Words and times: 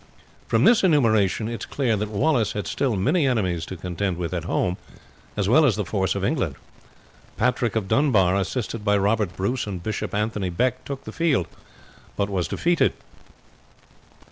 From 0.47 0.63
this 0.63 0.83
enumeration 0.83 1.47
it 1.47 1.61
is 1.61 1.65
clear 1.67 1.95
that 1.95 2.09
Wallace 2.09 2.53
had 2.53 2.65
still 2.65 2.95
many 2.95 3.27
enemies 3.27 3.67
to 3.67 3.77
contend 3.77 4.17
with 4.17 4.33
at 4.33 4.45
home 4.45 4.77
as 5.37 5.47
well 5.47 5.63
as 5.63 5.75
the 5.75 5.85
force 5.85 6.15
of 6.15 6.25
England. 6.25 6.55
Patrick 7.37 7.75
of 7.75 7.87
Dunbar, 7.87 8.35
assisted 8.35 8.83
by 8.83 8.97
Robert 8.97 9.35
Bruce 9.37 9.67
and 9.67 9.83
Bishop 9.83 10.15
Anthony 10.15 10.49
Beck, 10.49 10.83
took 10.85 11.03
the 11.03 11.11
field, 11.11 11.45
but 12.17 12.31
was 12.31 12.47
defeated. 12.47 12.93